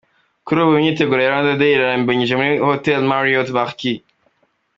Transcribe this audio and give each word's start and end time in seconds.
Kuri 0.45 0.57
ubu 0.63 0.73
imyiteguro 0.79 1.19
ya 1.21 1.31
Rwanda 1.31 1.57
Day 1.59 1.73
irarimbanyije 1.73 2.33
muri 2.35 2.51
Hote 2.69 2.89
Marriot 3.09 3.47
Marquis. 3.57 4.01